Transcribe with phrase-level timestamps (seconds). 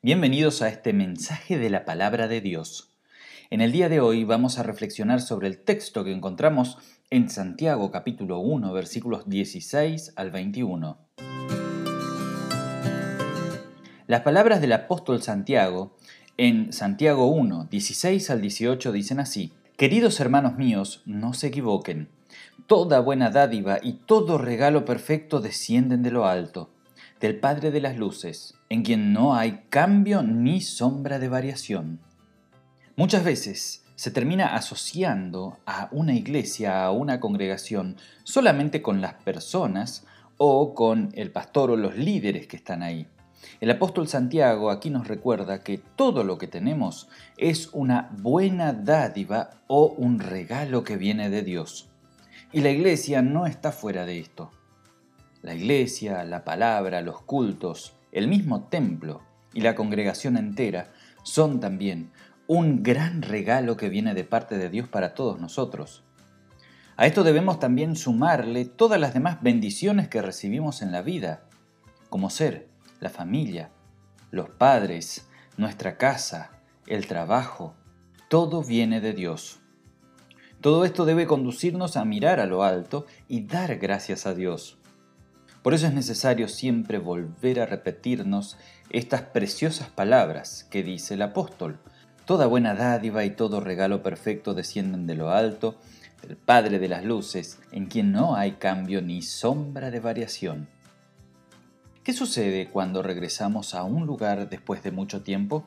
[0.00, 2.94] Bienvenidos a este mensaje de la palabra de Dios.
[3.50, 6.78] En el día de hoy vamos a reflexionar sobre el texto que encontramos
[7.10, 10.98] en Santiago capítulo 1 versículos 16 al 21.
[14.06, 15.96] Las palabras del apóstol Santiago
[16.36, 22.08] en Santiago 1, 16 al 18 dicen así, Queridos hermanos míos, no se equivoquen,
[22.68, 26.70] toda buena dádiva y todo regalo perfecto descienden de lo alto
[27.20, 32.00] del Padre de las Luces, en quien no hay cambio ni sombra de variación.
[32.96, 40.06] Muchas veces se termina asociando a una iglesia, a una congregación, solamente con las personas
[40.36, 43.08] o con el pastor o los líderes que están ahí.
[43.60, 49.50] El apóstol Santiago aquí nos recuerda que todo lo que tenemos es una buena dádiva
[49.66, 51.88] o un regalo que viene de Dios.
[52.52, 54.50] Y la iglesia no está fuera de esto.
[55.42, 59.22] La iglesia, la palabra, los cultos, el mismo templo
[59.54, 60.92] y la congregación entera
[61.22, 62.10] son también
[62.46, 66.02] un gran regalo que viene de parte de Dios para todos nosotros.
[66.96, 71.44] A esto debemos también sumarle todas las demás bendiciones que recibimos en la vida,
[72.10, 72.66] como ser
[72.98, 73.70] la familia,
[74.30, 76.50] los padres, nuestra casa,
[76.86, 77.74] el trabajo,
[78.28, 79.60] todo viene de Dios.
[80.60, 84.77] Todo esto debe conducirnos a mirar a lo alto y dar gracias a Dios.
[85.68, 88.56] Por eso es necesario siempre volver a repetirnos
[88.88, 91.78] estas preciosas palabras que dice el apóstol.
[92.24, 95.76] Toda buena dádiva y todo regalo perfecto descienden de lo alto,
[96.22, 100.68] del Padre de las Luces, en quien no hay cambio ni sombra de variación.
[102.02, 105.66] ¿Qué sucede cuando regresamos a un lugar después de mucho tiempo?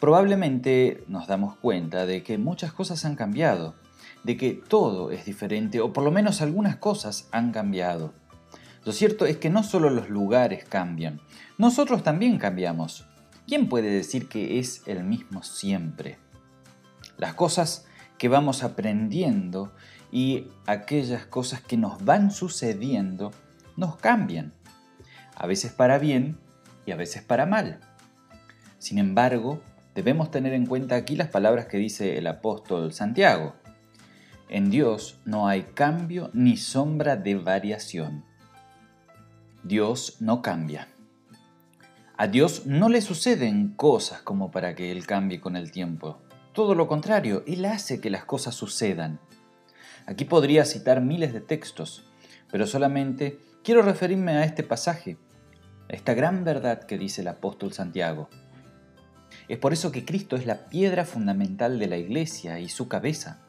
[0.00, 3.76] Probablemente nos damos cuenta de que muchas cosas han cambiado,
[4.24, 8.20] de que todo es diferente o por lo menos algunas cosas han cambiado.
[8.84, 11.20] Lo cierto es que no solo los lugares cambian,
[11.56, 13.06] nosotros también cambiamos.
[13.46, 16.18] ¿Quién puede decir que es el mismo siempre?
[17.16, 17.86] Las cosas
[18.18, 19.72] que vamos aprendiendo
[20.10, 23.32] y aquellas cosas que nos van sucediendo
[23.76, 24.52] nos cambian,
[25.36, 26.38] a veces para bien
[26.84, 27.80] y a veces para mal.
[28.78, 29.62] Sin embargo,
[29.94, 33.54] debemos tener en cuenta aquí las palabras que dice el apóstol Santiago.
[34.48, 38.24] En Dios no hay cambio ni sombra de variación.
[39.64, 40.88] Dios no cambia.
[42.16, 46.18] A Dios no le suceden cosas como para que Él cambie con el tiempo.
[46.52, 49.20] Todo lo contrario, Él hace que las cosas sucedan.
[50.04, 52.04] Aquí podría citar miles de textos,
[52.50, 55.16] pero solamente quiero referirme a este pasaje,
[55.88, 58.28] a esta gran verdad que dice el apóstol Santiago.
[59.46, 63.42] Es por eso que Cristo es la piedra fundamental de la iglesia y su cabeza,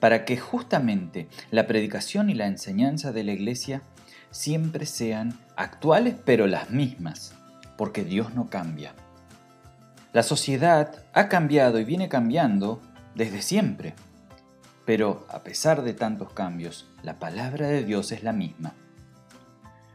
[0.00, 3.84] para que justamente la predicación y la enseñanza de la iglesia
[4.32, 7.34] siempre sean actuales pero las mismas,
[7.76, 8.94] porque Dios no cambia.
[10.12, 12.80] La sociedad ha cambiado y viene cambiando
[13.14, 13.94] desde siempre,
[14.84, 18.74] pero a pesar de tantos cambios, la palabra de Dios es la misma.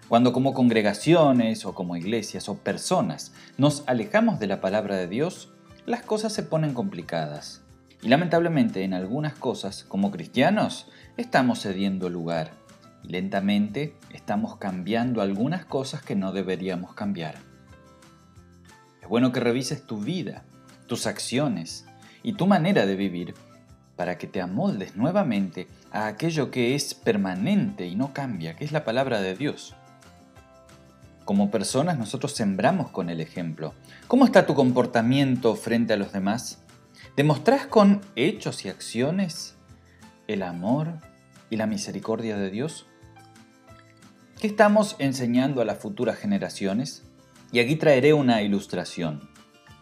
[0.08, 5.52] Cuando como congregaciones o como iglesias o personas nos alejamos de la palabra de Dios,
[5.86, 7.62] las cosas se ponen complicadas.
[8.02, 10.88] Y lamentablemente en algunas cosas, como cristianos,
[11.18, 12.52] estamos cediendo lugar
[13.04, 17.36] lentamente estamos cambiando algunas cosas que no deberíamos cambiar.
[19.02, 20.44] Es bueno que revises tu vida,
[20.88, 21.86] tus acciones
[22.24, 23.34] y tu manera de vivir
[23.96, 28.72] para que te amoldes nuevamente a aquello que es permanente y no cambia, que es
[28.72, 29.76] la palabra de Dios.
[31.26, 33.74] Como personas nosotros sembramos con el ejemplo.
[34.08, 36.60] ¿Cómo está tu comportamiento frente a los demás?
[37.18, 39.56] ¿Demostrás con hechos y acciones
[40.28, 41.00] el amor
[41.50, 42.86] y la misericordia de Dios?
[44.40, 47.04] ¿Qué estamos enseñando a las futuras generaciones?
[47.52, 49.30] Y aquí traeré una ilustración.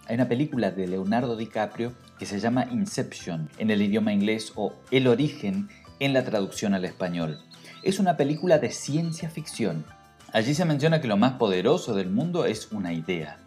[0.07, 4.73] Hay una película de Leonardo DiCaprio que se llama Inception en el idioma inglés o
[4.91, 5.67] El origen
[5.99, 7.39] en la traducción al español.
[7.83, 9.85] Es una película de ciencia ficción.
[10.31, 13.37] Allí se menciona que lo más poderoso del mundo es una idea.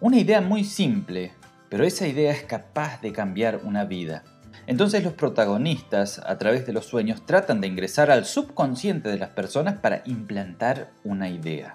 [0.00, 1.32] Una idea muy simple,
[1.68, 4.24] pero esa idea es capaz de cambiar una vida.
[4.66, 9.30] Entonces los protagonistas, a través de los sueños, tratan de ingresar al subconsciente de las
[9.30, 11.74] personas para implantar una idea.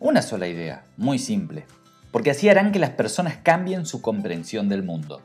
[0.00, 1.66] Una sola idea, muy simple,
[2.10, 5.22] porque así harán que las personas cambien su comprensión del mundo.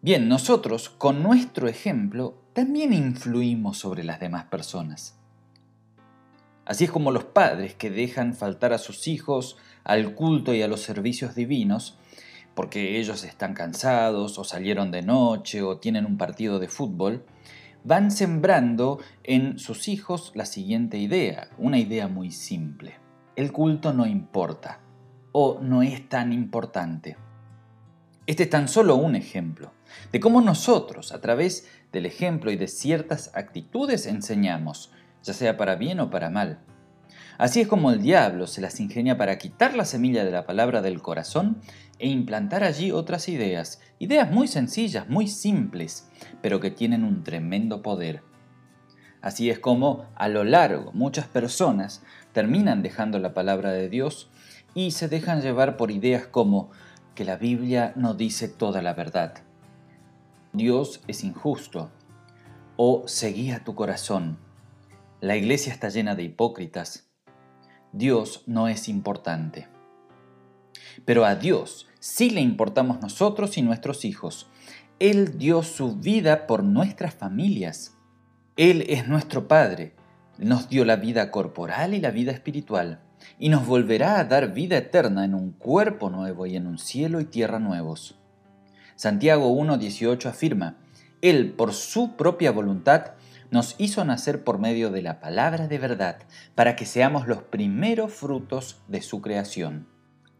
[0.00, 5.16] Bien, nosotros, con nuestro ejemplo, también influimos sobre las demás personas.
[6.64, 10.68] Así es como los padres que dejan faltar a sus hijos al culto y a
[10.68, 11.98] los servicios divinos,
[12.58, 17.24] porque ellos están cansados o salieron de noche o tienen un partido de fútbol,
[17.84, 22.96] van sembrando en sus hijos la siguiente idea, una idea muy simple.
[23.36, 24.80] El culto no importa.
[25.30, 27.16] o no es tan importante.
[28.26, 29.72] Este es tan solo un ejemplo
[30.10, 34.90] de cómo nosotros, a través del ejemplo y de ciertas actitudes, enseñamos,
[35.22, 36.58] ya sea para bien o para mal.
[37.38, 40.82] Así es como el diablo se las ingenia para quitar la semilla de la palabra
[40.82, 41.60] del corazón
[42.00, 46.10] e implantar allí otras ideas, ideas muy sencillas, muy simples,
[46.42, 48.22] pero que tienen un tremendo poder.
[49.22, 52.02] Así es como, a lo largo, muchas personas
[52.32, 54.30] terminan dejando la palabra de Dios
[54.74, 56.70] y se dejan llevar por ideas como
[57.14, 59.34] que la Biblia no dice toda la verdad.
[60.52, 61.90] Dios es injusto.
[62.76, 64.38] O seguía tu corazón.
[65.20, 67.07] La iglesia está llena de hipócritas.
[67.92, 69.68] Dios no es importante.
[71.04, 74.48] Pero a Dios sí le importamos nosotros y nuestros hijos.
[74.98, 77.96] Él dio su vida por nuestras familias.
[78.56, 79.94] Él es nuestro Padre,
[80.38, 83.00] nos dio la vida corporal y la vida espiritual,
[83.38, 87.20] y nos volverá a dar vida eterna en un cuerpo nuevo y en un cielo
[87.20, 88.18] y tierra nuevos.
[88.96, 90.76] Santiago 1.18 afirma,
[91.22, 93.12] Él por su propia voluntad
[93.50, 96.18] nos hizo nacer por medio de la palabra de verdad,
[96.54, 99.86] para que seamos los primeros frutos de su creación.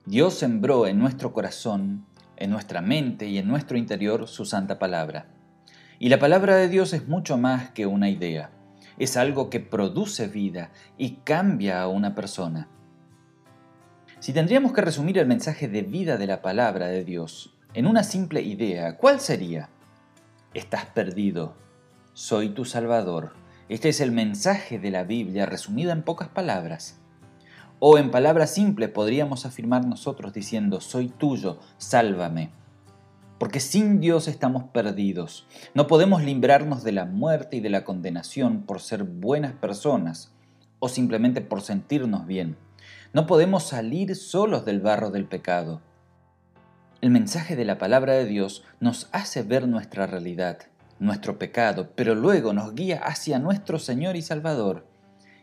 [0.05, 2.07] Dios sembró en nuestro corazón,
[2.37, 5.27] en nuestra mente y en nuestro interior su santa palabra.
[5.99, 8.51] Y la palabra de Dios es mucho más que una idea.
[8.99, 12.69] Es algo que produce vida y cambia a una persona.
[14.21, 18.03] Si tendríamos que resumir el mensaje de vida de la palabra de Dios en una
[18.03, 19.69] simple idea, ¿cuál sería?
[20.55, 21.68] Estás perdido.
[22.21, 23.31] Soy tu Salvador.
[23.69, 26.99] Este es el mensaje de la Biblia resumido en pocas palabras.
[27.79, 32.51] O en palabras simples podríamos afirmar nosotros diciendo, soy tuyo, sálvame
[33.39, 35.47] porque sin Dios estamos perdidos.
[35.75, 40.35] No podemos librarnos de la muerte y de la condenación por ser buenas personas
[40.81, 42.57] o simplemente por sentirnos bien.
[43.13, 45.83] No podemos salir solos del barro del pecado.
[47.01, 50.59] El mensaje de la palabra de Dios nos hace ver nuestra realidad,
[50.99, 54.87] nuestro pecado, pero luego nos guía hacia nuestro Señor y Salvador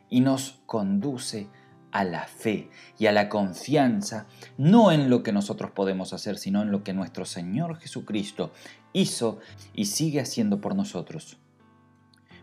[0.10, 1.50] y nos conduce
[1.92, 2.70] a la fe
[3.00, 6.94] y a la confianza, no en lo que nosotros podemos hacer, sino en lo que
[6.94, 8.52] nuestro Señor Jesucristo
[8.92, 9.40] hizo
[9.74, 11.38] y sigue haciendo por nosotros.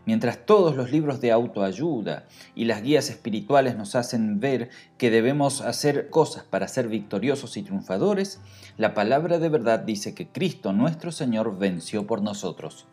[0.05, 2.25] Mientras todos los libros de autoayuda
[2.55, 7.63] y las guías espirituales nos hacen ver que debemos hacer cosas para ser victoriosos y
[7.63, 8.41] triunfadores,
[8.77, 12.87] la palabra de verdad dice que Cristo nuestro Señor venció por nosotros.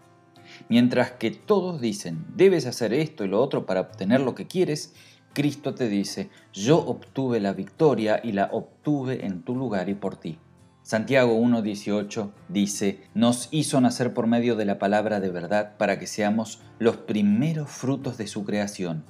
[0.68, 4.94] Mientras que todos dicen, debes hacer esto y lo otro para obtener lo que quieres,
[5.32, 10.16] Cristo te dice, yo obtuve la victoria y la obtuve en tu lugar y por
[10.16, 10.38] ti.
[10.82, 16.06] Santiago 1.18 dice, nos hizo nacer por medio de la palabra de verdad para que
[16.06, 19.04] seamos los primeros frutos de su creación.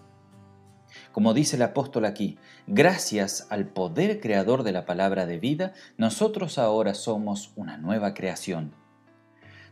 [1.12, 6.58] Como dice el apóstol aquí, gracias al poder creador de la palabra de vida, nosotros
[6.58, 8.74] ahora somos una nueva creación.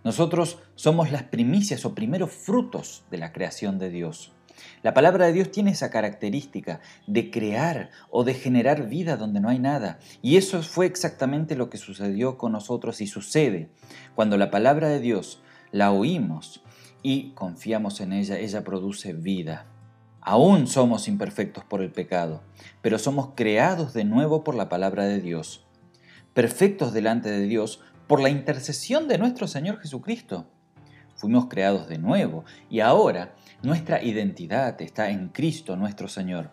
[0.08, 4.32] Nosotros somos las primicias o primeros frutos de la creación de Dios.
[4.82, 9.50] La palabra de Dios tiene esa característica de crear o de generar vida donde no
[9.50, 9.98] hay nada.
[10.22, 13.68] Y eso fue exactamente lo que sucedió con nosotros y sucede.
[14.14, 16.62] Cuando la palabra de Dios la oímos
[17.02, 19.66] y confiamos en ella, ella produce vida.
[20.22, 22.42] Aún somos imperfectos por el pecado,
[22.80, 25.66] pero somos creados de nuevo por la palabra de Dios.
[26.32, 30.46] Perfectos delante de Dios por la intercesión de nuestro Señor Jesucristo.
[31.14, 36.50] Fuimos creados de nuevo y ahora nuestra identidad está en Cristo nuestro Señor.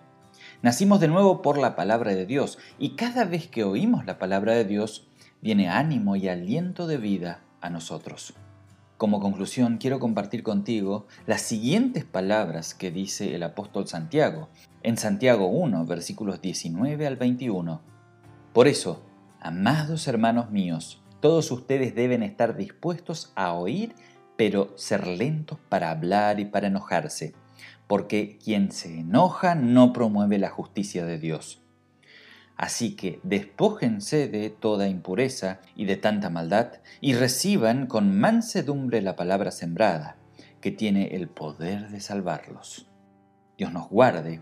[0.62, 4.54] Nacimos de nuevo por la palabra de Dios y cada vez que oímos la palabra
[4.54, 5.08] de Dios,
[5.42, 8.34] viene ánimo y aliento de vida a nosotros.
[8.98, 14.50] Como conclusión, quiero compartir contigo las siguientes palabras que dice el apóstol Santiago
[14.84, 17.82] en Santiago 1, versículos 19 al 21.
[18.54, 19.04] Por eso,
[19.40, 23.96] amados hermanos míos, todos ustedes deben estar dispuestos a oír
[24.38, 27.34] pero ser lentos para hablar y para enojarse,
[27.88, 31.62] porque quien se enoja no promueve la justicia de Dios.
[32.58, 39.16] Así que despójense de toda impureza y de tanta maldad, y reciban con mansedumbre la
[39.16, 40.18] palabra sembrada,
[40.62, 42.88] que tiene el poder de salvarlos.
[43.58, 44.42] Dios nos guarde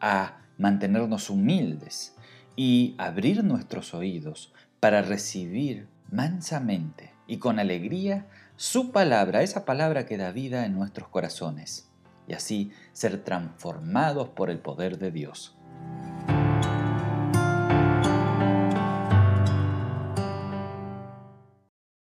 [0.00, 2.16] a mantenernos humildes
[2.56, 8.26] y abrir nuestros oídos para recibir mansamente y con alegría
[8.56, 11.90] su palabra, esa palabra que da vida en nuestros corazones,
[12.28, 15.56] y así ser transformados por el poder de Dios.